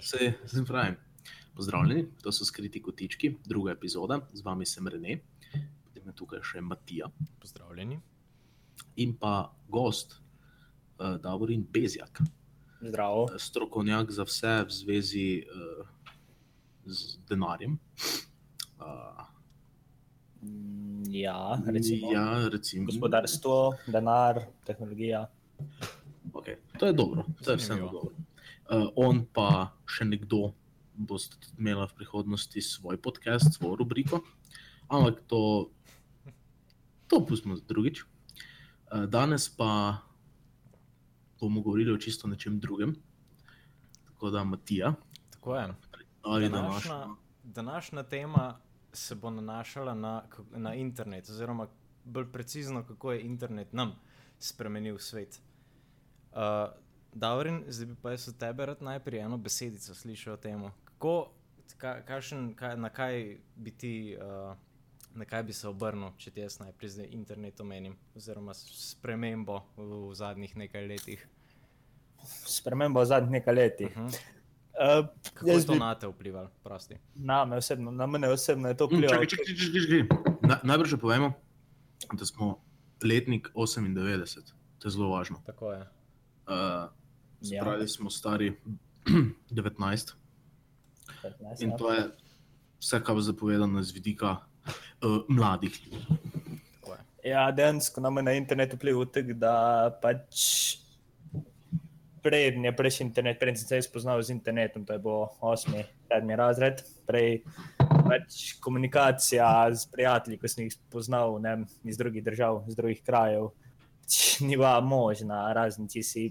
[0.00, 0.96] Se, se pravi.
[1.54, 5.18] Pozdravljeni, to so skriti kotički, druga epizoda, z vami sem Rene,
[5.82, 7.98] potem je tukaj še Matija Pozdravljeni.
[8.96, 9.32] in pa
[9.68, 10.14] gost,
[10.98, 12.20] uh, Davorin Bezjak,
[12.80, 13.26] Zdravo.
[13.36, 15.86] strokovnjak za vse v zvezi uh,
[16.86, 17.78] z denarjem.
[18.78, 19.26] Uh,
[20.40, 22.12] Mm, Ja, recimo.
[22.12, 22.86] ja, recimo.
[22.86, 25.26] Gospodarstvo, denar, tehnologija.
[26.30, 26.54] Okay.
[26.78, 28.14] To je dobro, to je vseeno dobro.
[28.68, 30.52] Uh, on pa še nekdo
[30.98, 34.20] boste tudi imela v prihodnosti svoj podcast, svojo rubriko,
[34.90, 35.70] ampak to,
[37.08, 38.02] to pustimo drugič.
[38.90, 40.02] Uh, danes pa
[41.40, 42.96] bomo govorili o čisto nečem drugem.
[44.04, 44.94] Tako da, Matija,
[45.30, 45.68] Tako je.
[46.24, 47.06] Današnja, današnja.
[47.44, 48.58] današnja tema
[48.92, 51.66] se bo nanašala na, na internet, oziroma
[52.04, 53.94] bolj precizno, kako je internet nam
[54.38, 55.40] spremenil svet.
[56.32, 56.38] Uh,
[57.12, 60.64] Davrin, zdaj bi pa jaz od tebe rad najprej eno besedico slišal o tem.
[60.84, 61.32] Kako,
[61.76, 63.16] ka, kakšen, kaj, na kaj
[63.56, 64.54] bi ti, uh,
[65.14, 69.82] na kaj bi se obrnil, če ti jaz najprej zdaj internet omenim, oziroma spremembo v,
[70.04, 71.28] v zadnjih nekaj letih.
[72.46, 73.90] Sprememba v zadnjih nekaj letih.
[73.90, 74.18] Uh -huh.
[74.78, 76.94] Uh, Kako je to bi, na te vplivalo, prosti?
[77.14, 79.24] na, me osebno, na mene osebno je to Mm, vplivalo.
[79.24, 80.18] Čakaj, čakaj, čakaj, čakaj.
[80.42, 81.32] Na- Najprej še povemo,
[82.12, 82.60] da smo
[83.02, 85.42] letnik 98, to je zelo važno.
[85.46, 85.80] Tako je.
[86.46, 86.54] Uh,
[87.40, 87.62] Ja.
[87.62, 88.52] Spravi smo stari
[89.50, 90.14] 19
[91.22, 91.76] 15, in ja.
[91.76, 92.10] to je
[92.80, 94.36] vse, kar je zapovedano z vidika
[95.02, 96.06] uh, mladih ljudi.
[97.24, 99.54] Ja, dejansko na mene je internet vplival tako, da
[100.02, 100.78] pač
[102.22, 106.36] preden je prejšnji internet, preden sem se spoznal z internetom, to je bilo osmi, sedmi
[106.36, 107.42] razred, prej
[107.78, 113.50] pač komunikacija z prijatelji, ko sem jih spoznal ne, iz drugih držav, iz drugih krajev,
[114.00, 116.28] pač ni bila možna, razen če si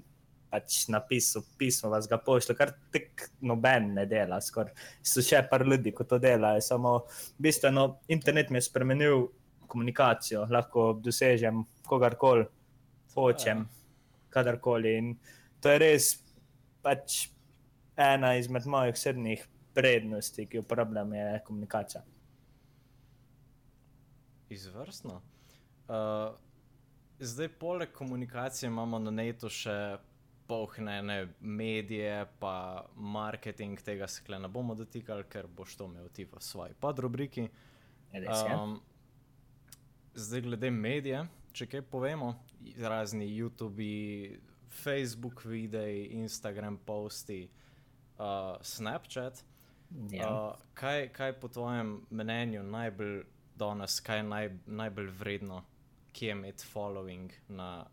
[0.51, 5.65] pač napisal pismo, vas ga pošlje, kar tek noben ne dela, skoraj so še par
[5.67, 6.93] ljudi, ko to delajo, samo
[7.41, 9.27] bistveno internet mi je spremenil
[9.67, 12.47] komunikacijo, lahko dosežem kogarkoli,
[13.15, 13.65] hočem,
[14.31, 14.95] kadarkoli.
[14.97, 15.13] In
[15.61, 16.11] to je res
[16.85, 17.27] pač
[17.97, 22.03] ena izmed mojih osebnih prednosti, ki jo uporabljam, je komunikacija.
[24.49, 25.21] Izvrstno.
[25.87, 26.35] Uh,
[27.19, 29.97] zdaj, poleg komunikacije, imamo na netu še
[30.47, 36.25] pohnene medije, pa marketing, tega se kle ne bomo dotikali, ker boš to imel ti
[36.25, 37.47] v svoji podrubriki.
[38.13, 38.79] Um,
[40.13, 42.33] zdaj, glede medije, če kaj povemo,
[42.79, 44.39] razni YouTube,
[44.83, 47.49] Facebook videi, Instagram posti,
[48.17, 49.43] uh, Snapchat.
[50.11, 50.31] ja.
[50.31, 53.23] Uh, kaj, kaj po tvojem mnenju najbolj
[53.55, 55.63] danes, kaj je naj, najbolj vredno,
[56.13, 57.85] kje je imeti following na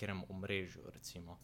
[0.00, 0.80] katerem omrežju?
[0.94, 1.38] Recimo?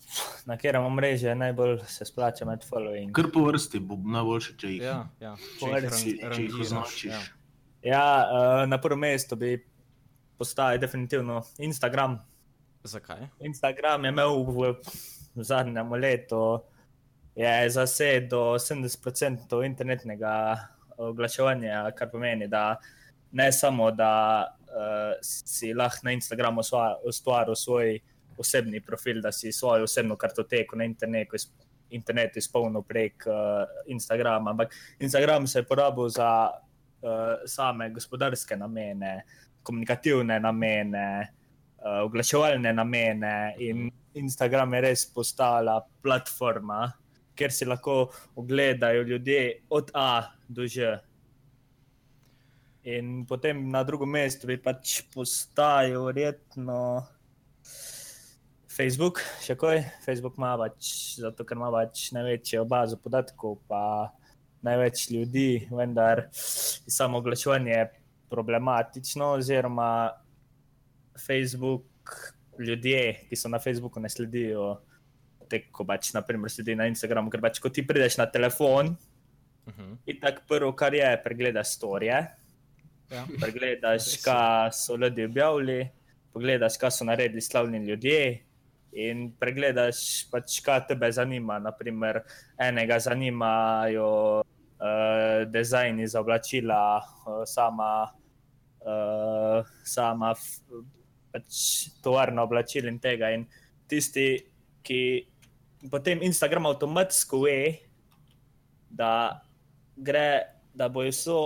[0.46, 3.12] Na katerem omrežju najbolj se splača med following.
[3.12, 5.34] Kar po vrsti bo najboljše, če jih, Ja, ja.
[5.60, 7.04] Po če jih vrsti, ran- če jih označiš.
[7.04, 7.20] ja.
[7.82, 9.58] Ja, uh, na prvem mestu bi
[10.38, 12.16] postavil definitivno Instagram.
[12.82, 13.28] Zakaj?
[13.40, 14.72] Instagram je imel v,
[15.34, 16.62] v zadnjem letu
[17.36, 20.32] je zasedel 70% internetnega
[20.96, 22.78] oglaševanja, kar pomeni, da
[23.32, 26.64] ne samo, da uh, si lahko na Instagramu
[27.04, 27.98] ustvaril svoj
[28.38, 31.50] osebni profil, da si svojo osebno kartoteko na internetu, iz-
[31.90, 37.10] internetu izpolnil prek uh, Instagrama, ampak Instagram se je porabil za uh,
[37.46, 39.22] same gospodarske namene,
[39.62, 41.08] komunikativne namene,
[41.78, 46.86] uh, oglaševalne namene in Instagram je res postala platforma,
[47.36, 50.96] kjer si lahko ogledajo ljudje od A do Ž.
[52.86, 57.02] In potem na drugem mestu bi pač postajal verjetno
[58.76, 59.80] Facebook, še kaj.
[60.04, 60.90] Facebook ima pač,
[61.22, 64.12] zato ker ima pač največjo bazo podatkov, pa
[64.66, 67.86] največ ljudi, vendar je samo oglaševanje
[68.28, 69.88] problematično, oziroma
[71.16, 72.12] Facebook
[72.60, 74.74] ljudje, ki so na Facebooku, ne sledijo
[75.48, 78.96] tako, pač, naprimer, sledi na Instagramu, ker pač, ko ti prideš na telefon,
[79.66, 79.96] Uh -huh.
[80.06, 82.18] in tako prvo, kar je, pregledaš storije,
[83.10, 83.26] ja.
[83.40, 84.22] pregledaš, je.
[84.22, 85.88] kaj so ljudje objavili,
[86.32, 88.45] pogledaš, kaj so naredili slavni ljudje.
[88.96, 91.58] In pregledaš, pač, kaj tebe zanima.
[91.60, 92.22] Naprimer,
[92.56, 94.08] enega zanimajo
[94.40, 98.08] uh, dizajni za oblačila, uh, sama,
[98.80, 100.32] uh, sama
[101.32, 101.60] pač,
[102.00, 103.34] tovarna oblačil in tega.
[103.36, 103.44] In
[103.84, 104.40] tisti,
[104.80, 105.00] ki
[105.92, 107.60] potem Instagram avtomatsko ve,
[108.88, 109.42] da
[109.96, 111.40] gre, da bojo vso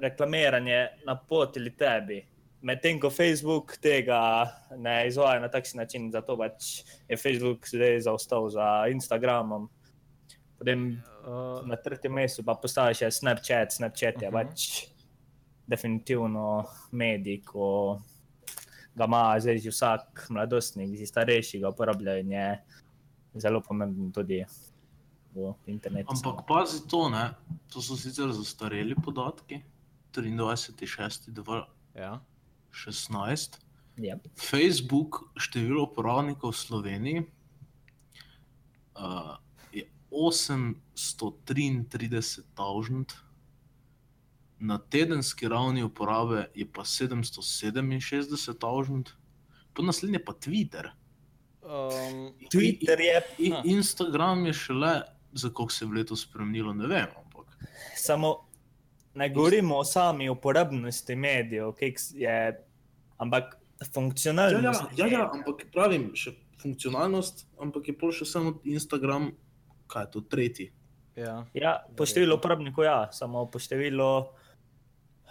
[0.00, 2.24] reklamiranje napotili tebi.
[2.64, 4.48] Medtem ko Facebook tega
[4.80, 9.68] ne izvaja na takšen način, zato pač je Facebook zdaj zaostal za Instagramom.
[10.58, 14.34] Potem Uh, na tretjem mestu pa postaviš še Snapchat, Snapchat je Mhm.
[14.34, 14.88] pač
[15.66, 17.96] definitivno medij, ko
[18.94, 22.60] ga ima zdaj že vsak mladostnik, že starejši ga uporablja in je
[23.40, 24.44] zelo pomemben tudi
[25.34, 26.12] v internetu.
[26.12, 27.32] Ampak pazi to, ne?
[27.72, 29.62] to so sicer zastareli podatki,
[30.12, 31.64] 23.6.2016.
[31.96, 32.20] ja.
[33.96, 34.18] Ja.
[34.34, 37.22] Facebook, število uporabnikov v Sloveniji
[38.98, 39.38] uh,
[39.72, 43.12] je 833 tavžent,
[44.58, 49.10] na tedenski ravni uporabe je pa 767 tavžent,
[49.74, 50.90] po naslednje pa Twitter.
[51.62, 53.62] Um, Twitter je In, Ha.
[53.64, 57.06] Instagram je šele, za koliko se je v letu spremenilo, ne vem.
[57.24, 57.46] Ampak.
[57.96, 58.46] samo,
[59.14, 62.63] ne govorimo o sami uporabnosti medijev, ki je,
[63.18, 64.98] ampak Ja, ja, funkcionalnost.
[64.98, 66.32] ja, ja, ampak pravim, še
[66.62, 69.32] funkcionalnost, ampak je pol še samo Instagram,
[69.90, 70.72] kaj je to tretji.
[71.16, 71.44] ja.
[71.54, 74.30] Ja, po številu uporabnikov, ja, samo po številu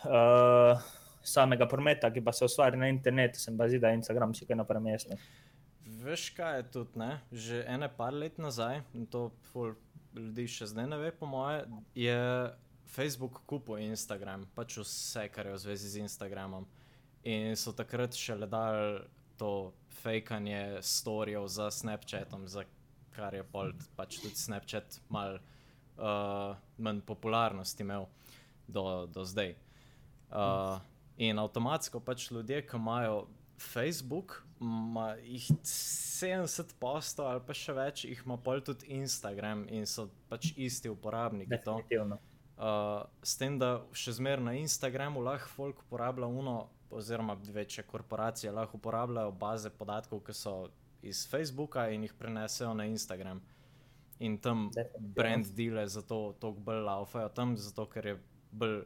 [0.06, 0.83] uh,
[1.24, 4.36] samega prometa, ki pa se ustvari na internetu, se mi pa zdi, da je Instagram
[4.36, 5.18] še kaj na prvem mestu.
[6.03, 7.21] Veš kaj je tudi, ne?
[7.31, 9.31] že ene par let nazaj, in to
[10.13, 11.63] ljudi še zdaj ne ve, po moje,
[11.95, 12.19] je
[12.94, 16.68] Facebook kupil Instagram, pač vse, kar je v zvezi z Instagramom.
[17.23, 19.03] In so takrat še le dali
[19.39, 19.71] to
[20.03, 22.65] fejkanje storijev za Snapchatom, za
[23.15, 28.09] kar je pol pač tudi Snapchat mal uh, manj popularnosti imel
[28.67, 29.55] do, do zdaj.
[30.33, 30.81] Uh,
[31.17, 33.27] in avtomatsko pač ljudje, ki imajo
[33.61, 39.87] Facebook, ima jih 70 postov ali pa še več, jih ima pol tudi Instagram in
[39.87, 41.59] so pač isti uporabniki.
[42.53, 48.51] Uh, s tem, da še zmeraj na Instagramu lahko folk uporablja uno, oziroma večje korporacije
[48.51, 50.69] lahko uporabljajo baze podatkov, ki so
[51.01, 53.41] iz Facebooka in jih prenesejo na Instagram.
[54.19, 54.69] In tam
[54.99, 58.17] brand dele zato toliko bolj laufajo, tam zato ker je
[58.51, 58.83] bolj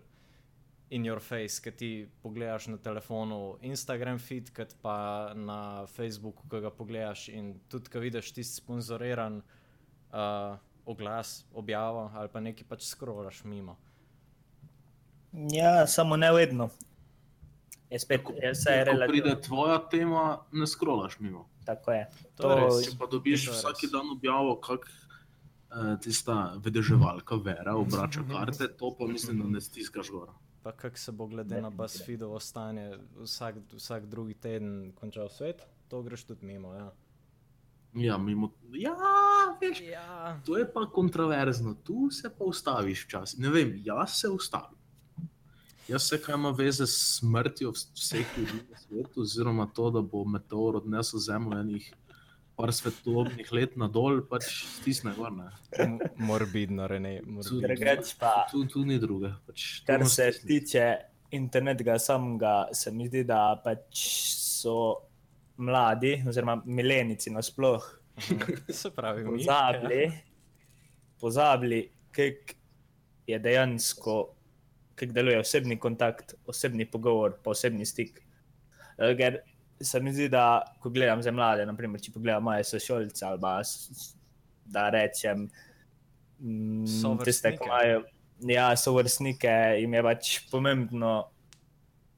[0.90, 1.90] in your face, ki ti
[2.24, 8.00] pogledaš na telefonu Instagram feed, kot pa na Facebooku, ki ga pogledaš in tudi, ko
[8.00, 13.78] vidiš tisti sponzoriran uh, oglas, objavo ali pa nekaj pač skrolaš mimo.
[15.34, 16.70] Ja, samo ne vedno.
[17.90, 21.48] Je spet, vse je Ko pride tvoja tema, ne skrolaš mimo.
[21.66, 22.08] Tako je.
[22.36, 22.82] To je res.
[22.86, 28.92] Če pa dobiš To vsak dan objavo, kak uh, tista vedeževalka Vera obrača karte, to
[29.00, 30.36] pa mislim, da ne stiskaš gor.
[30.64, 36.02] Pa kako se bo glede na BuzzFeedovo stanje vsak, vsak drugi teden končal svet, to
[36.04, 36.74] greš tudi mimo.
[36.76, 36.92] Ja,
[37.98, 38.52] Ja, mimo.
[38.74, 38.94] Ja,
[39.62, 40.40] veš, ja.
[40.46, 43.40] to je pa kontroverzno, tu se pa ustaviš včasih.
[43.40, 44.77] Ne vem, jaz se ustavim.
[45.88, 50.02] Jaz se kaj ima veze s smrtjo vs- vseh ljudi na svetu, oziroma to, da
[50.04, 51.94] bo meteor odnesel zemljo enih
[52.56, 55.32] par svetlobnih let na dol, pač stisne gor.
[55.32, 55.48] ne.
[55.80, 57.22] M- Morbidno, Rene.
[57.52, 59.32] Drugač pa, Tu, tu ni druge.
[59.48, 60.48] Pač, kar se stisniti.
[60.60, 60.98] tiče
[61.32, 64.02] interneta samega, se mi zdi, da pač
[64.34, 64.96] so
[65.58, 67.84] mladi, oziroma milenici nasploh,
[68.72, 69.30] Se pravi, mi.
[69.32, 70.12] pozabili,
[71.20, 71.82] pozabili,
[72.12, 72.54] kako
[73.28, 74.16] je dejansko,
[74.98, 78.20] kako deluje osebni kontakt, osebni pogovor, pa osebni stik.
[78.98, 79.40] Eh, Ker
[79.82, 83.62] se mi zdi, da ko gledam za mlade, naprimer, če pogledam moje sošolce ali pa,
[84.66, 85.48] da rečem,
[86.40, 87.58] mm, tiste, Sovrstnike.
[87.58, 88.04] ki imajo,
[88.50, 91.14] ja, so vrstnike, jim je pač pomembno,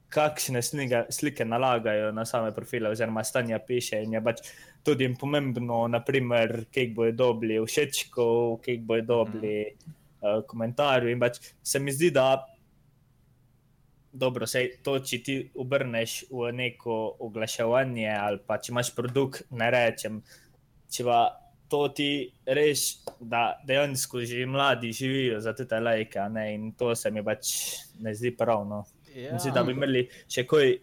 [0.10, 4.02] kakšne slike, slike nalagajo na same profile, oziroma stanja piše.
[4.04, 4.42] In je pač
[4.84, 11.14] tudi jim pomembno, naprimer, kaj bojo dobili všečkov, kaj bojo dobili uh, komentarjev.
[11.14, 12.40] In pač se mi zdi, da
[14.12, 16.96] dobro, sej to, če ti obrneš v neko
[17.28, 20.22] oglaševanje ali pa če imaš produkt, ne rečem.
[20.90, 21.20] Če pa
[21.70, 22.10] to ti
[22.50, 27.54] res, da dejansko že mladi živijo za te lajke, ne, in to se mi pač
[28.02, 28.86] ne zdi pravno.
[29.16, 30.74] Ja, Mislim, da bi imeli še kaj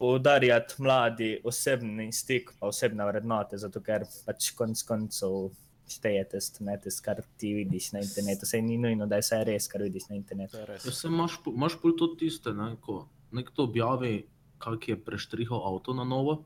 [0.00, 5.50] poudarjati mladi osebni stik, pa osebne vrednote, zato ker pač konc koncev
[5.90, 8.46] šteje tisto, ne tisto, kar ti vidiš na internetu.
[8.46, 10.56] Sej ni nujno, da je vse res, kar vidiš na internetu.
[10.56, 13.02] Ja, se imaš, imaš pol to tiste, ne, ko
[13.34, 14.24] nekdo objavi,
[14.60, 16.44] kak je preštrihal avto na novo,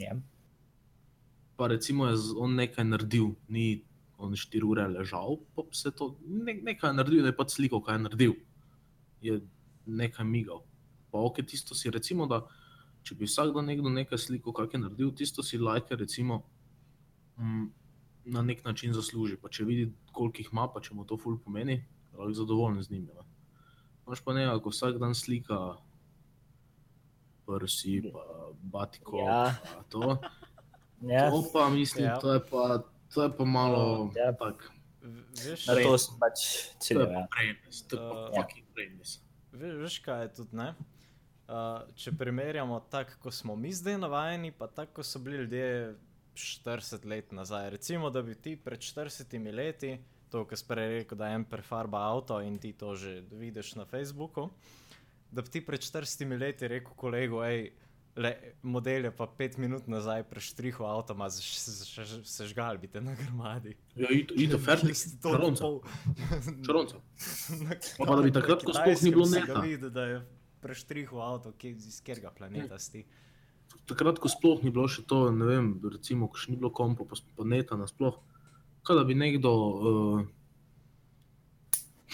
[0.00, 0.14] Ja.
[1.56, 3.82] pa recimo je on nekaj naredil, ni
[4.18, 7.82] on štiri ure ležal, pa se to ne, nekaj je naredil, da je pač slikal,
[7.82, 8.34] kaj je naredil.
[9.22, 9.40] Je
[9.86, 10.62] nekaj migal.
[11.10, 12.42] Pa ok, tisto si recimo, da
[13.04, 16.42] če bi vsak dan nekdo nekaj slikal, kaj je naredil, tisto si lajke recimo
[17.38, 17.66] mm,
[18.26, 19.36] na nek način zasluži.
[19.36, 22.82] Pa če vidi, koliko jih ima, pa če mu to ful pomeni, je lahko zadovoljen
[22.82, 23.08] z njimi.
[24.06, 25.58] Imaš pa nekaj, ko vsak dan slika
[27.46, 29.54] prsi, pa batiko, Ja.
[29.66, 30.18] pa to.
[31.02, 31.30] Ja.
[31.30, 32.10] To pa mislim, Ja.
[32.10, 32.18] ja.
[32.18, 32.82] to, je pa,
[33.14, 34.24] to je pa malo Ja.
[34.24, 34.32] ja.
[34.34, 34.70] tak.
[35.36, 36.38] Veš, Na to sem pač
[36.72, 37.02] To ciljal.
[37.02, 37.20] je Ja.
[37.20, 38.66] pa brainless, to je pa Uh, fucking
[39.52, 40.74] ve- veš, kaj je tudi ne.
[41.44, 41.54] Uh,
[41.94, 45.94] če primerjamo tako, kot smo mi zdaj navajeni, pa tako, kot so bili ljudje
[46.34, 47.70] 40 let nazaj.
[47.70, 49.98] Recimo, da bi ti pred 40 leti,
[50.30, 53.84] to, kar si prej rekel, da en prefarba avto in ti to že vidiš na
[53.84, 54.50] Facebooku,
[55.30, 57.70] da bi ti pred 40 leti rekel kolegu, hej,
[58.16, 63.76] le, model je pa 5 minut nazaj preštrihal avto, ima sežgal, bi te na grmadi.
[63.96, 65.70] Ja, ito fertik, čaronca,
[66.66, 67.02] čaronca.
[67.98, 69.60] Pa pa da bi takrat, ko sploh ni bilo.
[69.62, 70.22] Videl, da je
[70.62, 73.04] preštrihal avto, kje, iz katerega planeta si.
[73.84, 77.04] Takrat, ko sploh ni bilo še to, ne vem, recimo, ko še ni bilo kompo,
[77.04, 78.16] pa, pa neta nasploh.
[78.84, 80.24] Kaj da bi nekdo, uh,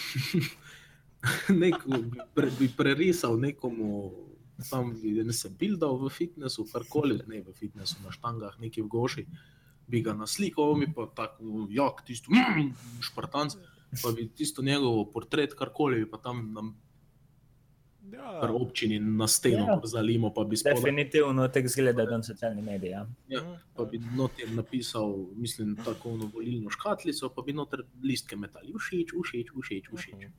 [1.63, 4.11] nek, bi, pre, bi prerisal nekomu,
[4.69, 8.91] tam bi ne se bildal v fitnessu, karkoli, ne v fitnessu, na štangah, neki v
[8.91, 9.25] goši,
[9.91, 13.55] bi ga naslikal, mi pa tako, jak, tisto, mm, špartanc,
[14.03, 16.67] pa bi tisto njegovo portret, karkoli, pa tam na
[18.03, 19.81] Ja, pri občini na steno Ja.
[19.83, 20.75] zalimo, pa bi spodaj.
[20.75, 22.89] Definitivno tako zgleda na socialni mediji.
[22.89, 23.07] Ja.
[23.27, 23.41] Ja,
[23.75, 25.05] pa bi noter napisal,
[25.35, 30.15] mislim, tako na volilno škatlico, pa bi noter listke metali, všeč, všeč, všeč, všeč.
[30.15, 30.31] Mhm.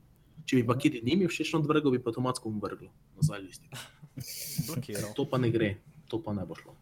[0.44, 3.70] Če bi pa kjer ni imel všeč odvrgel, bi pa avtomatsko umrglo nazaj listek.
[4.66, 5.14] blokiral.
[5.14, 5.76] To pa ne gre,
[6.08, 6.74] to pa ne bo šlo.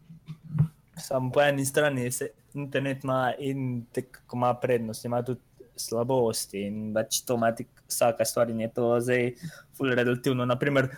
[0.97, 5.39] Samo po eni strani se internet ima in tako ima prednost, ima tudi
[5.75, 7.51] slabosti in pač to ima
[7.87, 9.31] vsaka stvar in je to zdaj
[9.77, 10.45] ful relativno.
[10.45, 10.89] Naprimer,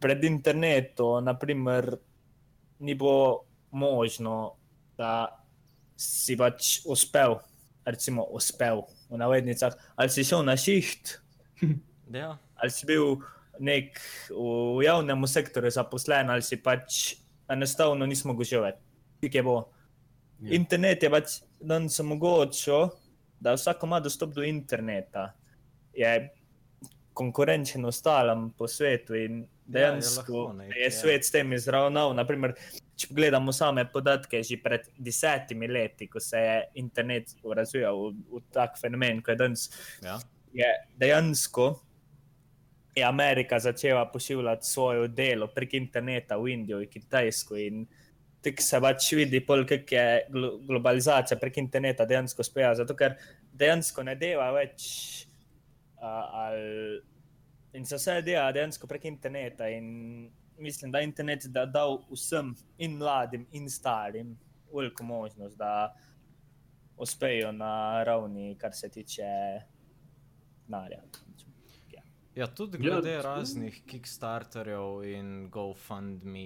[0.00, 1.96] pred internetom, naprimer,
[2.80, 4.56] ni bilo možno,
[4.98, 5.28] da
[5.96, 7.38] si pač uspel,
[7.84, 11.20] recimo uspel v navednicah, ali si šel na šiht,
[12.10, 13.20] Ja, ali si bil
[13.62, 13.94] nek
[14.30, 17.14] v javnem sektorju zaposlen, ali si pač
[17.50, 19.70] enostavno nismo bo.
[20.40, 20.56] Ja.
[20.56, 22.90] Internet je pač danes omogočil,
[23.40, 25.32] da vsak ima dostop do interneta.
[25.94, 26.30] Je
[27.12, 30.94] konkurenčen ostalim po svetu in dejansko lahko nek, je ja.
[30.94, 32.14] svet s tem izravnal.
[32.16, 32.54] Naprimer,
[32.96, 38.42] če pogledamo same podatke, že pred desetimi leti, ko se je internet razvijal v, v
[38.54, 39.68] tak fenomen, kot je danes,
[40.04, 40.18] ja.
[40.52, 40.70] je
[41.00, 41.72] dejansko
[42.94, 47.56] je Amerika začela pošiljati svoje delo prek interneta v Indijo in Kitajsko.
[47.56, 47.86] In
[48.42, 52.74] tako se pač vidi, kako je glo globalizacija prek interneta dejansko speja.
[52.74, 53.16] Zato ker
[53.52, 55.26] dejansko ne dela več.
[56.00, 57.00] Uh, ali,
[57.76, 59.68] in se vse dela dejansko prek interneta.
[59.68, 60.30] In
[60.60, 64.38] mislim, da je internet da dal vsem, in mladim, in starim,
[64.72, 65.94] veliko možnost, da
[67.00, 69.28] uspejo na ravni, kar se tiče
[70.66, 71.02] denarja.
[72.34, 76.38] Ja, tudi Ja, glede to- raznih Kickstarterjev in GoFundMe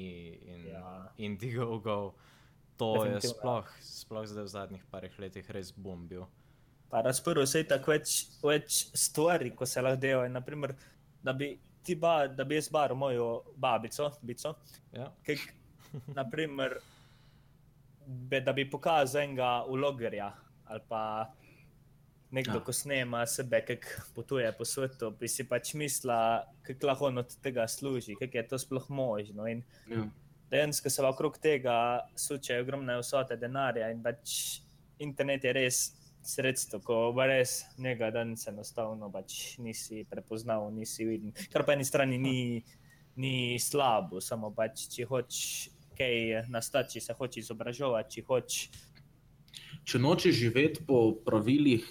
[0.43, 0.79] in Ja.
[0.79, 1.13] ja.
[1.19, 2.15] Indiegogo,
[2.77, 3.35] to je Definitivno.
[3.35, 6.25] sploh, sploh zdaj v zadnjih parih letih res boom bil.
[6.91, 10.29] Pa razprl se je tako več, več stvari, ko se lahko delajo.
[10.31, 10.75] Naprimer,
[11.23, 14.55] da bi ti ba, da bi jaz baral mojo babico, bico,
[14.93, 15.13] Ja.
[15.23, 15.39] kak,
[16.09, 16.79] naprimer,
[18.07, 20.33] be, da bi pokazal enega vlogerja
[20.67, 21.29] ali pa
[22.35, 22.61] nekdo, Ja.
[22.61, 26.19] ko snema sebe, kako potuje po svetu, bi si pač mislila,
[26.63, 29.47] kako lahko on od tega služi, kako je to sploh možno.
[29.47, 30.07] In Ja.
[30.51, 31.77] dejansko se okrog tega
[32.17, 34.61] sučejo ogromne vsote denarja in pač
[34.99, 35.79] internet je res
[36.23, 41.33] sredstvo, ko res njega danes enostavno pač nisi prepoznal, nisi videl.
[41.53, 42.65] Kar po eni strani ni,
[43.17, 48.71] ni slabo, samo pač če hočeš kaj nastati, če se hočeš izobraževati, če hočeš.
[49.85, 51.85] Če nočeš živeti po pravilih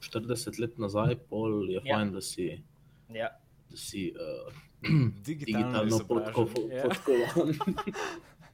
[0.00, 1.96] 40 let nazaj, pol je Ja.
[1.96, 2.62] fajn, da si,
[3.08, 3.28] Ja,
[3.70, 6.82] da si uh, Digitalno digitalno izobražen, podko- ja.
[6.84, 7.54] podkovan.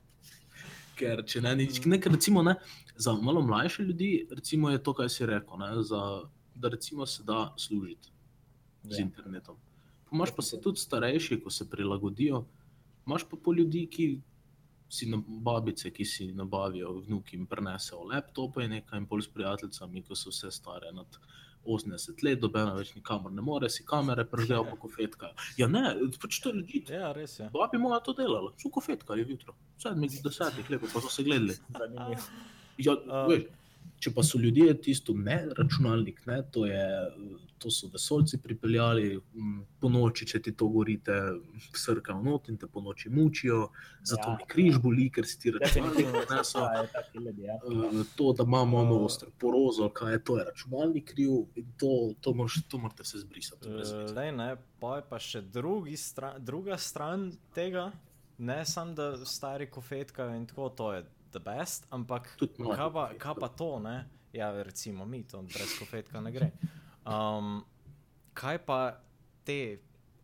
[0.97, 2.57] Ker če ne, nič, ne, ker recimo ne,
[2.97, 6.00] za malo mlajše ljudi, recimo je to, kar si rekel, ne, za,
[6.55, 8.11] da recimo se da služiti
[8.85, 9.05] z Ja.
[9.05, 9.57] internetom.
[10.05, 12.45] Pa Imaš pa se tudi starejši, ko se prilagodijo,
[13.07, 14.21] imaš pa po ljudi, ki
[14.88, 19.28] si na babice, ki si nabavijo, vnuki jim prenesejo laptope in nekaj in pol s
[19.33, 21.18] prijateljicami, ko so vse stare nad
[21.68, 25.35] 80 let, dobena več nikamor ne more, si kamere prežgejo pa kofetkajo.
[25.61, 25.83] Ja ne,
[26.23, 26.83] pač to je ljudi.
[26.95, 27.50] ja, res je.
[27.52, 31.59] Babi moja to delala, so kofetkali jutro, sedmih, desetih, lepo pa so se gledali.
[31.76, 32.23] zanimivo.
[32.78, 32.95] Ja,
[33.28, 33.49] veš,
[33.99, 36.83] če pa so ljudje tisto ne, računalnik ne, to, je,
[37.59, 39.19] to so vesolci pripeljali
[39.81, 41.12] po noči, če ti to gorite,
[41.75, 43.69] srkajo not in te po noči mučijo,
[44.02, 44.37] zato Ja.
[44.37, 46.38] mi križ boli, ker si ti računalnik prinesel.
[46.38, 47.45] obstajajo taki ljudje.
[47.45, 47.55] Ja.
[47.55, 52.35] Eh, To, da imamo ono osteoporozo, kaj je to, je računalnik kriv in to, to,
[52.35, 53.69] moraš, to morate se zbrisati.
[53.69, 53.97] veze.
[53.97, 54.49] Lej, ne,
[54.81, 55.43] pa je pa še
[55.97, 57.90] stran, druga stran tega,
[58.38, 63.35] ne samo da stari kofetkajo in tako, to je the best, ampak kaj pa, kaj
[63.41, 64.05] pa to, ne?
[64.33, 66.51] Ja, recimo mi, to brez kofetka ne gre.
[67.09, 67.65] Um,
[68.37, 68.81] kaj pa
[69.45, 69.79] te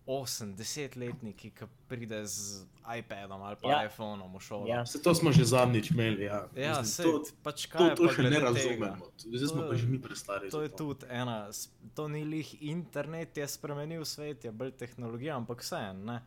[0.06, 2.66] 8-10-letniki, ki pride z
[2.98, 3.78] iPadom ali pa ja.
[3.88, 4.68] IPhonom v šolo?
[4.68, 4.84] Ja.
[4.86, 6.24] Se to smo že zadnjič imeli.
[6.24, 9.08] Ja, Ja, Mislim, sej, to, pač to, kaj je to pa še ne razumemo.
[9.16, 10.50] Zdaj smo To pa že mi prestari.
[10.52, 11.48] To je tudi ena,
[11.96, 16.20] to ni lih internet, je spremenil svet, je bolj tehnologija, ampak vseeno.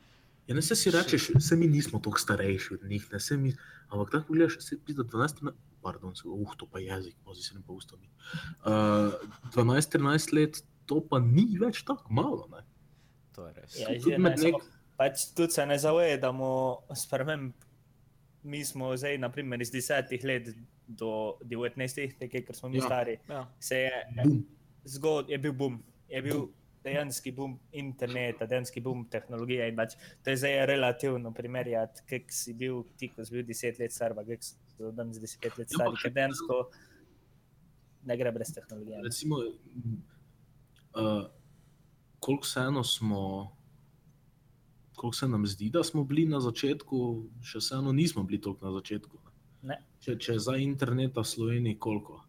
[0.48, 3.54] Ja, ne se si rečeš, vse mi nismo tako starejši od njih, ne se mi.
[3.90, 5.52] Ampak tako gledaš, se pizda 12, na-
[5.82, 8.10] pardon, se, uh, to pa jezik, mozi se ne pa ustami.
[8.62, 9.14] Uh,
[9.52, 12.64] 12-13 let, to pa ni več tako malo, ne.
[13.34, 13.76] To je res.
[13.78, 14.64] Ja, Tudi med ne, nek-
[14.98, 16.50] pač tudi se ne zavedamo
[16.96, 17.54] sprememb.
[18.44, 20.48] Mi smo zdaj, naprimer, iz 10 let
[20.90, 21.12] do
[21.44, 21.76] 19,
[22.20, 22.84] nekaj, ker smo mi Ja.
[22.84, 23.48] stari, Ja.
[23.60, 24.46] se je, Bum.
[24.86, 26.48] zgod, je bil boom, je bil
[26.88, 29.68] dejanski boom interneta, dejanski boom tehnologije.
[29.76, 33.96] Pač, to je zdaj relativno primerjati, kak si bil ti, ko si bil 10 let
[33.96, 36.62] star, pa kak si bil danes 10 let Ja, star, ampak ker dejansko
[38.08, 39.04] ne gre brez tehnologije.
[39.04, 41.26] Recimo, uh,
[42.20, 43.22] koliko vseeno smo,
[44.96, 47.02] koliko se nam zdi, da smo bili na začetku,
[47.44, 49.20] še vseeno nismo bili toliko na začetku.
[49.24, 49.36] Ne.
[49.68, 49.82] Ne.
[50.00, 52.22] Če, če za interneta v Sloveniji koliko?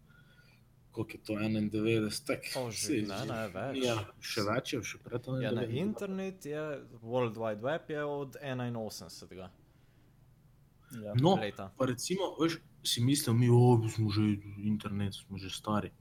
[0.99, 3.77] Koliko je to 91, tak, To že ne, ne, več.
[3.87, 5.79] Ja, še več je, še pred Ja, na 91.
[5.79, 6.63] internet je,
[7.07, 9.47] World Wide Web je od 81.
[10.99, 11.13] Ja.
[11.15, 11.71] No, leta.
[11.79, 15.93] pa recimo, veš, si mislil, mi oh, smo že internet, smo že stari.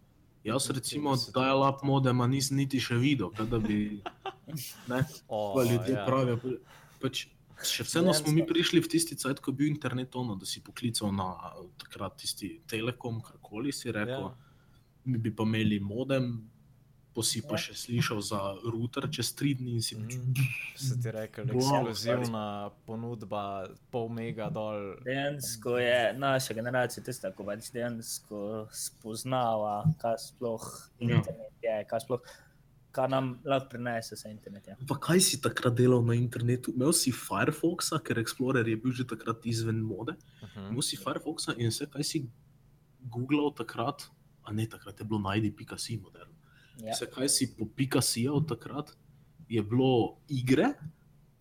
[0.42, 4.00] Jaz recimo, 30 da je lap modema nisem niti še videl, da bi,
[4.92, 6.06] ne, O, pa ljudje ja.
[6.10, 6.42] pravijo.
[6.42, 6.58] pa-
[6.98, 7.28] Pač,
[7.62, 10.64] še vseeno smo mi prišli v tisti cajt, ko je bil internet ono, da si
[10.66, 11.36] poklical na
[11.78, 14.32] takrat tisti Telekom, karkoli si rekel.
[14.34, 14.47] Ja.
[15.08, 16.44] Mi bi pa imeli modem,
[17.16, 17.58] pa si pa Ja.
[17.58, 20.34] še slišal za router čez tri dni in si pač, Mhm.
[20.76, 22.44] Se ti rekel, Wow, ekskluzivna
[22.86, 25.00] ponudba, pol mega dol.
[25.02, 30.62] Dejansko je naša generacija tista, ko pač dejansko spoznava, kaj sploh
[31.00, 31.16] Ja.
[31.16, 32.20] internet je, kaj sploh,
[32.92, 34.68] kaj nam lahko prinese se internet.
[34.68, 34.76] Ja.
[34.88, 36.72] Pa kaj si takrat delal na internetu?
[36.72, 40.14] Imel si Firefoxa, ker Explorer je bil že takrat izven mode.
[40.44, 40.70] Mhm.
[40.70, 42.28] Imel si Firefoxa in vse, kaj si
[43.10, 44.04] googlal takrat,
[44.48, 46.32] a ne takrat je bilo najdi.si modern.
[46.78, 46.94] Ja.
[46.94, 48.94] Vse, kaj si po Picasijal takrat,
[49.46, 49.90] je bilo
[50.30, 50.74] igre,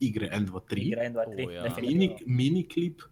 [0.01, 1.62] igre 1, 2, 3, Igre 1, 2, 3, O, ja.
[1.62, 2.35] mini, definitivno.
[2.35, 3.03] miniklip,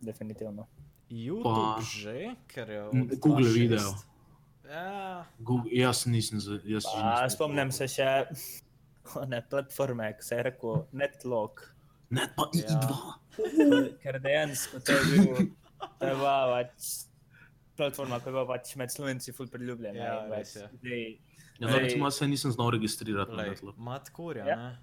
[0.00, 0.66] definitivno.
[1.08, 2.82] YouTube Pa- že, ker je.
[2.82, 3.54] Od Google 2006.
[3.54, 3.88] video.
[4.64, 6.36] Ja, Google, jaz nisem.
[6.62, 8.08] Jaz Pa, nisem spomnim se še
[9.22, 11.64] one platforme, ko se je rekel Netlog,
[12.10, 12.64] Ne, pa Ja.
[12.64, 12.88] i2.
[13.98, 15.52] ker dejansko to je bil,
[16.00, 17.07] bila pač
[17.78, 19.98] platforma, ki je pač med slovenci ful priljubljena.
[20.00, 20.68] Ja, in res je.
[20.74, 21.18] zdaj-
[21.58, 23.30] Ja, no, recimo, jaz se nisem znal registrirati.
[23.30, 23.72] na lej, Netlu.
[23.78, 24.56] mat kurja, Ja.
[24.58, 24.78] ne?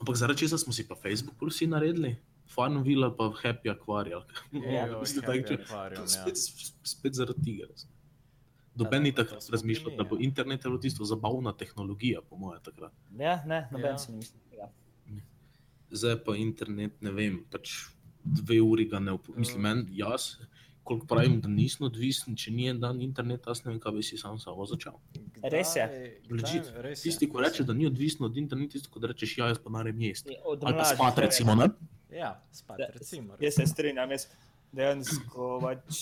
[0.00, 2.16] Ampak zaradi česa smo si pa Facebook vsi naredili?
[2.48, 4.22] Farmville pa Happy Aquarium.
[4.66, 6.06] Ja, Joj, Ste Happy tako, Aquarium, ja.
[6.08, 6.36] spet,
[6.84, 7.66] spet zaradi tega.
[8.76, 10.22] Doben ni Ja, takrat smo razmišljal, da bo ja.
[10.22, 12.92] internet bilo tisto zabavna tehnologija, po mojem takrat.
[13.12, 13.98] Ja, ne, noben Ja.
[13.98, 14.70] si ni mislil tega.
[15.90, 17.70] Zdaj pa internet, ne vem, pač
[18.24, 19.40] dve uri ga ne uporabljam.
[19.40, 20.36] Mislim, meni, jaz,
[20.84, 24.02] koliko pravim, da nisem odvisen, če ni en dan interneta, jaz ne vem, kaj bi
[24.02, 24.96] si sam samo začel.
[25.42, 25.86] Res je.
[26.30, 26.70] Legit.
[26.82, 29.50] res je, Tisti, ko res reče, da ni odvisen od interneta, tisti, ko rečeš, ja,
[29.52, 30.36] jaz pa naredim jesti.
[30.44, 31.70] Ali pa spat, človek- recimo, ne?
[32.10, 33.38] Ja, spat, recimo.
[33.40, 34.26] Jaz se strinjam, jaz
[34.72, 36.00] dejansko pač,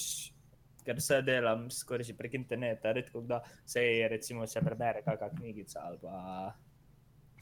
[0.85, 5.29] ker vse delam skoraj že prek interneta, redko da se je recimo se prebere kakšna
[5.37, 6.55] knjigica ali pa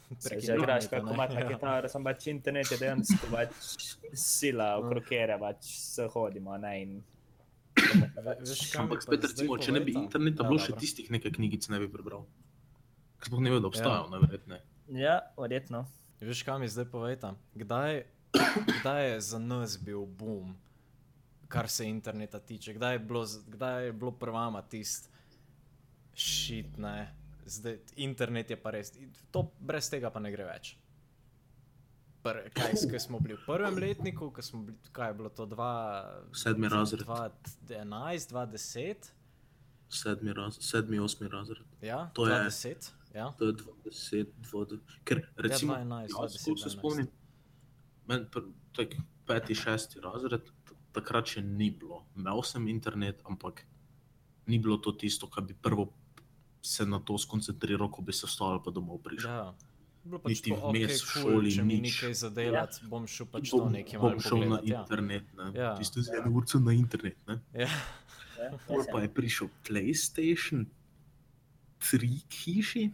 [0.40, 3.50] že igraš interneta, kako ne, mat na kitaro, sem pač internet je dejansko pač
[4.14, 6.96] sila, okrog kere pač se hodimo, ne, in
[8.40, 11.34] Veš, kaj Ampak pa spet, recimo, če ne bi interneta Ja, bilo, še tistih nekaj
[11.38, 12.26] knjigic ne bi prebral.
[13.20, 14.62] Ker sploh ne vedo, da obstajajo, najverjetneje.
[15.00, 15.84] ja, verjetno.
[16.20, 17.34] Veš, kaj mi zdaj povejta?
[17.54, 18.02] Kdaj,
[18.80, 20.54] kdaj je za nas bil boom,
[21.48, 22.74] kar se interneta tiče?
[22.76, 25.08] Kdaj je bilo, kdaj je bilo prvama tisti
[26.16, 27.12] šit, ne?
[27.46, 28.90] Zdaj, internet je pa res,
[29.30, 30.72] to brez tega pa ne gre več.
[32.26, 35.46] Pr, kaj, kaj smo bili v prvem letniku, ko smo bili, kaj je bilo to,
[35.46, 35.70] dva,
[36.34, 37.06] Sedmi razred.
[37.06, 39.12] 2011, 2010,
[39.88, 41.62] Sedmi, raz, sedmi osmi razred.
[41.80, 43.30] ja, To je- 2010, ja.
[43.32, 44.80] To je 20, 20.
[45.04, 46.70] Ker recimo, 2011, jaz, 20, koliko se 11.
[46.72, 47.06] spomnim,
[48.06, 48.40] men, pr,
[48.72, 50.42] tak, peti, šesti razred,
[50.92, 52.04] takrat še ni bilo.
[52.16, 53.62] Imel sem internet, ampak
[54.46, 55.92] ni bilo to tisto, kar bi prvo
[56.60, 59.30] se na to skoncentriral, ko bi se vstal pa domov prišel.
[59.30, 59.54] Ja.
[60.06, 61.94] Pač Niti tako, vmes okay, v cool, šoli če mi nič.
[61.96, 62.88] nekaj zadelati, ja.
[62.88, 64.68] bom šel pač bom, to nekaj bom malo šel na pogledat.
[64.68, 64.80] Ja.
[64.80, 65.46] internet, ne.
[65.54, 65.70] Ja.
[65.76, 67.16] Tisto z eno urco na internet.
[67.26, 67.40] Ne.
[67.54, 67.68] Ja.
[68.38, 70.66] Ja, Pol pa je prišel PlayStation
[71.80, 72.84] 3 k hiši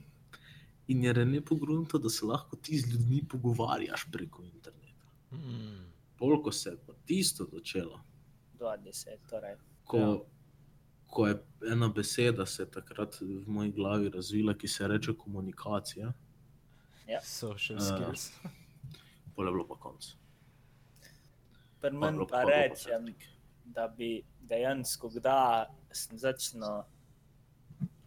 [0.88, 5.06] in je Rene pogrunto, da se lahko ti z ljudmi pogovarjaš preko interneta.
[5.30, 5.86] Hmm.
[6.18, 8.00] Polko se je pa tisto začelo,
[8.58, 9.56] 20, torej.
[9.84, 10.16] ko, Ja.
[11.06, 11.36] ko je
[11.72, 16.12] ena beseda se takrat v moji glavi razvila, ki se reče komunikacija,
[17.20, 18.32] Social Eh, skills.
[19.34, 20.02] pol je bilo pa konc.
[21.80, 23.14] Pri meni pa pa rečem,
[23.64, 24.10] da bi
[24.40, 26.62] dejansko kdaj sem začel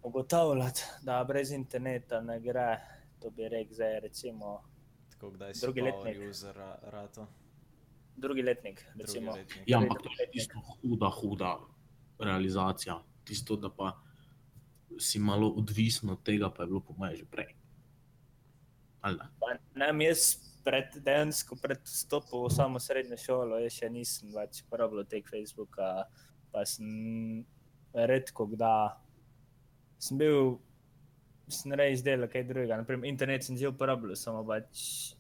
[0.02, 2.78] ugotavljati, da brez interneta ne gre.
[3.20, 4.62] To bi rekel zdaj, recimo,
[5.10, 6.18] Tako kdaj si drugi letnik.
[6.30, 7.28] user ra- rato.
[8.16, 8.86] drugi letnik.
[8.96, 9.32] Recimo.
[9.34, 9.68] Drugi letnik.
[9.68, 11.58] Ja, ampak to je tisto huda, huda
[12.20, 12.96] realizacija.
[13.24, 13.98] Tisto, da pa
[14.98, 17.56] si malo odvisen od tega, pa je bilo po mojem že prej.
[19.76, 24.64] Ne, vem, jaz pred, dejansko pred vstopom v samo srednjo šolo, jaz še nisem več
[24.66, 25.90] uporabljal tega Facebooka,
[26.52, 27.44] pa sem
[27.94, 28.96] redko kdaj.
[30.00, 30.58] Sem bil,
[31.48, 32.78] sem res delal kaj drugega.
[32.78, 35.14] Naprimer, internet sem že uporabljal, samo pač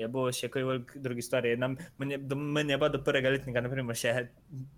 [0.00, 1.56] je bo še kaj velik drugi stvari.
[1.56, 4.28] Nam- Meni do- meni je pa do prvega letnika, naprimer, še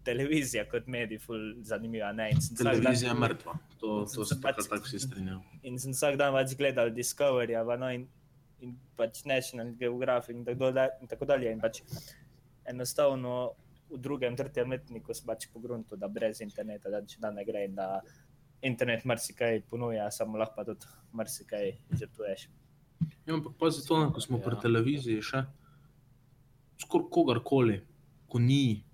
[0.03, 2.13] televizija kot medij, ful zanimiva.
[2.13, 2.31] Ne?
[2.59, 5.43] Televizija je mrtva, to, to se pač- tako vsi strinjajo.
[5.63, 8.09] in sem vsak dan več gledal Discovery, pa no, in,
[8.63, 11.53] in pač National Geographic in tako, da, in tako dalje.
[11.53, 11.83] In pač
[12.69, 13.55] enostavno
[13.93, 17.75] v drugem, tretjem letniku sem pač pogrunil, da brez interneta, da, da ne gre in
[17.77, 17.89] da
[18.63, 22.47] internet marsikaj ponuja, samo lahko pa tudi marsikaj žrtvuješ.
[23.27, 24.45] Ja, ampak pazi to, ko smo ja.
[24.47, 25.43] pri televiziji še
[26.83, 27.81] skoraj kogarkoli,
[28.31, 28.85] ko ni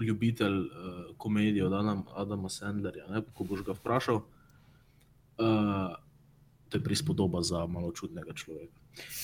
[0.00, 5.96] ljubitelj uh, komedije od Adam, Adama Sandlerja, ne, ko boš ga vprašal, uh,
[6.68, 8.79] to je prispodoba za malo čudnega človeka.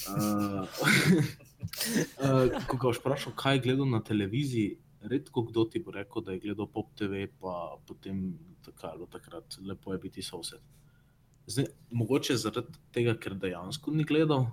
[0.08, 0.64] Uh,
[2.22, 4.76] uh, ko ga boš vprašal, kaj je gledal na televiziji,
[5.06, 9.58] redko kdo ti bo rekel, da je gledal Pop TV, pa potem tako ali takrat
[9.66, 10.62] lepo je biti sosed.
[11.46, 14.48] Zdaj, mogoče zaradi tega, ker dejansko ni gledal,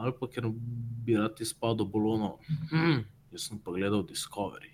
[0.00, 0.48] ali pa ker
[1.04, 2.38] bi rad izpadel bolono.
[2.70, 4.72] Hm, jaz sem pa gledal Discovery.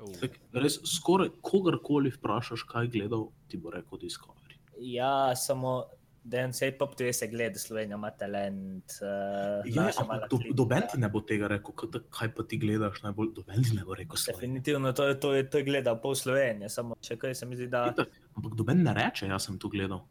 [0.00, 4.58] Uh, Tak, res, skoraj kogarkoli vprašaš, kaj je gledal, ti bo rekel Discovery.
[4.80, 5.84] Ja, samo
[6.24, 8.92] dan se je pop TV se gleda, Slovenija ima talent.
[9.00, 12.58] Uh, Ja, ampak do, doben ti ne bo tega rekel, kaj, da- kaj pa ti
[12.58, 14.40] gledaš najbolj, doben ti ne bo rekel Slovenija.
[14.40, 17.56] Definitivno to, je- to, je- to je gledal pol Slovenije, samo še kaj se mi
[17.56, 17.86] zdi, da.
[17.88, 20.04] Itak, Ampak doben ne reče, jaz sem to gledal.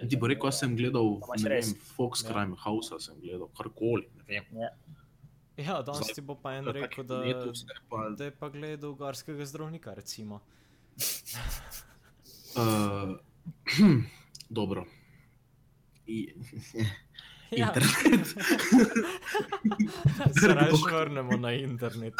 [0.00, 2.28] Ti bo rekel, jaz sem gledal vem, Fox Ja.
[2.28, 4.06] Crime House, sem gledal karkoli.
[4.28, 4.44] Vem.
[5.56, 7.18] ja, danes Zdaj, ti bo pa en rekel, da,
[7.88, 10.40] pa- da je pa gledal gorskega zdravnika, recimo.
[12.56, 13.16] Uh,
[14.48, 14.84] dobro.
[16.06, 16.34] I,
[17.50, 18.26] Ja, internet.
[20.40, 22.14] se raje vrnemo na internet.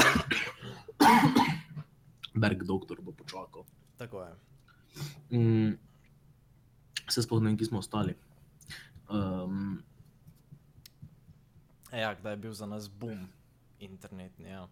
[2.34, 3.64] Berg doktor bo počakal.
[3.96, 4.34] Tako je.
[5.30, 5.78] Mm,
[7.08, 8.14] se vem, ki smo ostali.
[9.08, 9.82] Um,
[11.92, 13.28] Ja, kdaj je bil za nas boom
[13.78, 14.68] internetni, ja.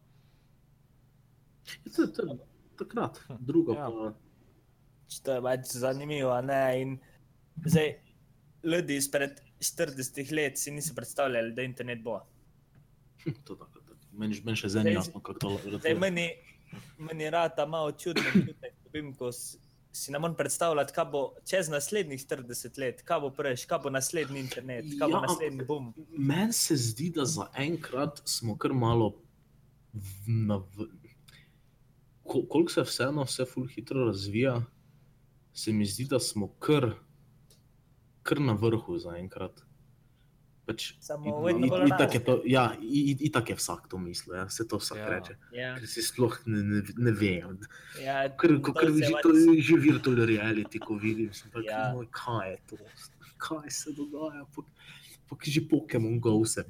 [1.86, 2.38] to, je- to, je
[2.76, 3.88] takrat, druga Ja.
[3.88, 4.14] pa.
[5.22, 6.42] To je pač zanimivo.
[6.42, 6.60] Ne?
[6.76, 6.98] In
[7.64, 7.94] zdaj,
[8.64, 12.20] ljudi izpred 40 let si niso predstavljali, da internet bo.
[13.44, 13.96] To tako, tako.
[14.12, 16.28] Meni, meni še zdaj ni jasno, kako to lahko meni,
[16.98, 18.22] meni rata malo čudno,
[18.84, 23.64] dobim, ko si ne morem predstavljati, kaj bo čez naslednjih 40 let, kaj bo prejš,
[23.64, 25.92] kaj bo naslednji internet, kaj Ja, bo naslednji boom.
[26.10, 29.14] Meni se zdi, da zaenkrat smo kar malo.
[29.92, 30.02] v-
[30.44, 30.86] Na, v,
[32.22, 34.58] kol, koliko se vseeno vse ful hitro razvija,
[35.54, 36.90] se mi zdi, da smo kar,
[38.26, 39.62] kar na vrhu zaenkrat.
[40.66, 42.24] Pač, Samo i- vedno i- bolj itak je raste.
[42.24, 42.64] to, ja,
[43.20, 45.04] itak je vsak to mislil, ja, vse to vsak Ja.
[45.04, 45.10] ja.
[45.10, 45.34] reče.
[45.52, 47.32] Ja, Ker si sploh ne, ne, ne ve.
[48.02, 51.60] ja, Ker, ker se že, pač- to je že virtual reality, ko vidim, sem pa
[51.60, 51.94] Ja.
[51.94, 52.02] ja.
[52.10, 52.76] kaj je to,
[53.38, 54.42] kaj se dogaja.
[54.50, 54.62] Pa,
[55.28, 56.64] pa že Pokémon Go se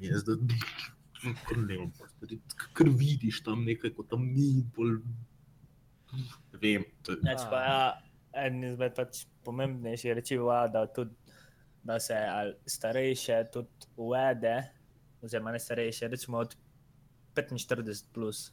[1.57, 2.37] ne vem, stvari,
[2.75, 5.01] ker vidiš tam nekaj, ko tam ni, bolj,
[6.53, 6.85] ne vem.
[7.07, 7.81] Je- pa ja,
[8.45, 10.37] en izmed pač pomembnejših reči,
[10.69, 11.09] da, tudi,
[11.83, 12.15] da se
[12.65, 14.63] starejše tudi uvede,
[15.21, 16.55] oziroma ne starejše, recimo od
[17.35, 18.51] 45 plus.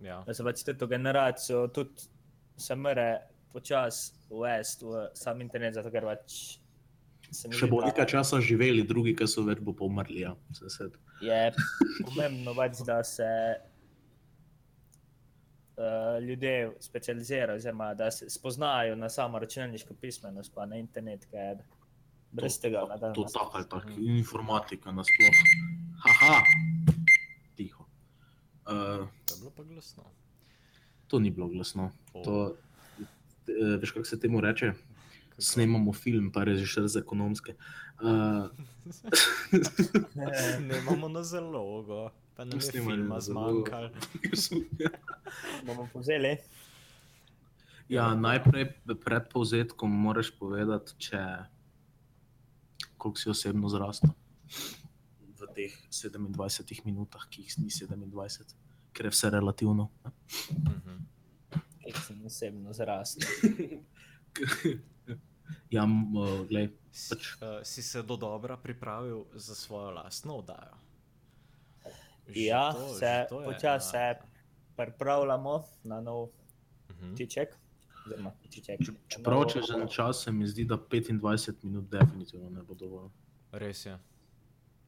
[0.00, 0.22] Ja.
[0.26, 2.10] Da se pač to generacijo tudi
[2.56, 3.18] se mora
[3.52, 6.58] počasi uvesti v sam internet, zato ker pač
[7.34, 10.22] še zdi, bo da nekaj časa živeli, drugi, ki so več bo pomrli.
[10.22, 10.34] Ja.
[11.22, 11.52] Je
[12.04, 13.28] pomembno pač, da se
[15.78, 21.62] uh, ljudje specializirajo, oziroma da se spoznajo na samo računalniško pismenost, pa na internet, ker
[22.34, 23.14] brez tega to, nadaljno.
[23.14, 24.16] to tako ali tako, Mhm.
[24.16, 25.36] informatika nasploh.
[25.98, 26.40] Haha,
[27.54, 27.84] tiho.
[28.62, 28.74] Uh,
[29.24, 30.04] To je bilo pa glasno.
[31.06, 31.90] to ni bilo glasno.
[32.12, 32.22] O.
[32.22, 32.54] To,
[33.48, 34.72] eh, veš, kako se temu reče?
[35.28, 35.40] Kako?
[35.40, 37.54] Snemamo film, pa režiser za ekonomske.
[37.96, 38.50] Uh,
[40.14, 40.26] Ne,
[40.60, 43.50] ne imamo na zalogo, pa nam je filma na zalogo.
[43.62, 43.90] zmanjkalo.
[45.66, 46.36] bomo povzeli.
[47.88, 51.22] Ja, najprej pred povzetkom moraš povedati, če,
[52.98, 54.10] koliko si osebno zrastel
[55.34, 58.54] v teh 27 minutah, ki jih ni 27,
[58.92, 59.90] ker je vse relativno.
[60.50, 61.04] Mhm.
[61.84, 63.28] Jaz sem osebno zrastel.
[65.70, 66.70] Ja, uh, glej,
[67.10, 70.76] Pač- eh, Si se do dobra pripravil za svojo lastno oddajo?
[72.26, 73.96] Že Ja, to- se počasi
[74.76, 76.28] pripravljamo na nov
[76.90, 77.14] Mhm.
[77.14, 77.48] tiček.
[78.06, 78.80] Oziroma, tiček.
[78.80, 83.08] če- čeprav čez en čas se mi zdi, da 25 minut definitivno ne bo dovolj.
[83.52, 83.98] Res je.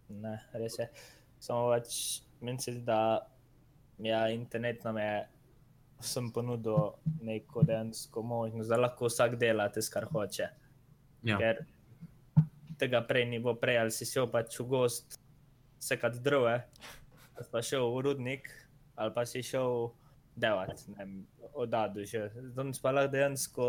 [0.08, 0.90] Ne, res je.
[1.38, 1.96] Samo več,
[2.40, 3.26] meni se zdi, da
[3.98, 5.28] ja, internet nam je
[5.98, 10.48] sem ponudil neko dejansko možnost, da lahko vsak dela tisto, kar hoče.
[11.22, 11.38] Ja.
[11.38, 11.64] Ker
[12.78, 15.16] tega prej ni bilo, prej ali si šel pač v gost,
[15.78, 16.58] sekati drve,
[17.50, 18.50] pa šel v rudnik,
[18.94, 19.88] ali pa si šel
[20.36, 22.30] delati, ne vem, oddadu že.
[22.54, 23.68] Danes pa lahko dejansko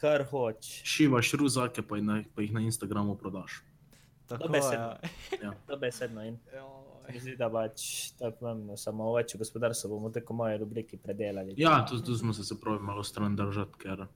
[0.00, 0.82] kar hočeš.
[0.84, 3.62] Šivaš ruzake, pa jih na, pa jih na Instagramu prodaš.
[4.26, 4.90] Tako Dobesedno.
[5.32, 5.38] je.
[5.42, 5.52] Ja.
[5.68, 6.38] Dobesedno in
[7.20, 11.54] zdi, da pač tako pomembno, samo več gospodarstva bomo tako moje rubriki predelali.
[11.58, 14.06] Ja, tu, tu smo se se pravi malo stran držati, ker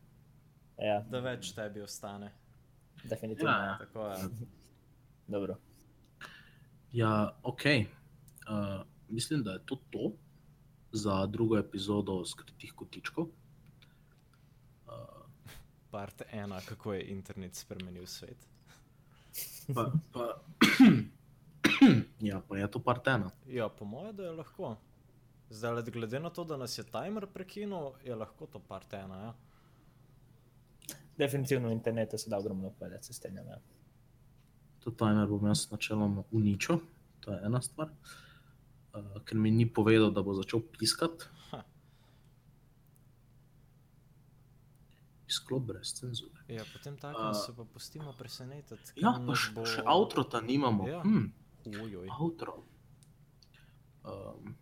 [0.80, 2.32] ja Da več tebi ostane.
[3.04, 3.50] definitivno.
[3.50, 3.64] Ja.
[3.64, 3.76] Ja.
[3.78, 4.46] Tako je.
[5.28, 5.56] Dobro.
[6.92, 7.62] Ja, ok.
[8.50, 10.12] Uh, mislim, da je to to
[10.92, 13.24] za drugo epizodo skritih kotičkov.
[14.86, 14.92] Uh,
[15.90, 18.36] Part ena, kako je internet spremenil svet.
[19.74, 20.40] pa, pa,
[22.20, 23.30] ja, pa je to partena.
[23.46, 24.76] Ja, po mojem, da je lahko.
[25.50, 29.16] Zdaj, le glede na to, da nas je timer prekinil, je lahko to part ena.
[29.16, 29.34] Ja?
[31.18, 33.46] Definitivno v internetu se da ogromno povedati, se strinjam.
[33.46, 33.58] Ja.
[34.80, 36.78] To timer bom jaz načeloma uničil,
[37.20, 37.90] to je ena stvar.
[37.90, 38.29] Uh,
[39.26, 41.28] ker mi ni povedal, da bo začel piskati.
[45.30, 46.42] Izklop brez cenzure.
[46.50, 48.96] Ja, potem tako A- se pa pustimo presenetiti.
[48.98, 49.62] Ja, pa še, bo...
[49.62, 50.88] še outro ta nimamo.
[50.90, 51.04] Ja.
[51.06, 51.30] Hmm,
[52.18, 52.56] outro.
[54.02, 54.56] Um,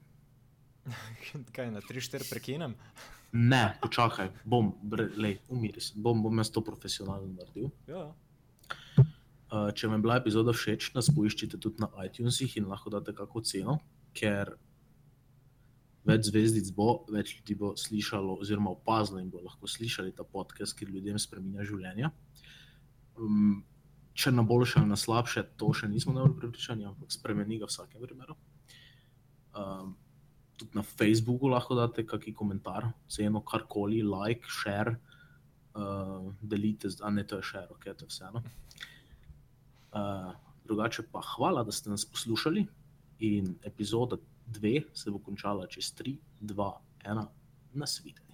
[1.56, 2.76] Kaj na 3-4 prekinem?
[3.52, 7.72] ne, počakaj, bom, bre, lej, umiri se, bom, bom jaz to profesionalno naredil.
[7.88, 8.10] Ja,
[9.48, 13.14] Uh, če vam je bila epizoda všeč, nas poiščite tudi na iTunesih in lahko date
[13.16, 13.76] kakšno ceno,
[14.18, 14.57] ker
[16.09, 20.76] več zvezdic bo, več ljudi bo slišalo, oziroma opazilo in bo lahko slišali ta podcast,
[20.78, 22.11] ki ljudem spremenja življenje.
[23.18, 23.61] Um,
[24.18, 27.74] če na boljše ali na slabše, to še nismo najbolj prepričani, ampak spremeni ga v
[27.74, 28.38] vsakem primeru.
[29.59, 29.92] Um,
[30.59, 34.96] tudi na Facebooku lahko date kakšen komentar, ceno karkoli, like, share,
[35.76, 38.42] uh, delite, a ne to je share, ok, to je vseeno.
[39.92, 40.33] Uh,
[40.66, 42.66] drugače pa hvala, da ste nas poslušali.
[43.18, 46.72] In epizoda 2 se bo končala čez 3, 2,
[47.04, 47.26] 1,
[47.74, 48.27] nasvidenje.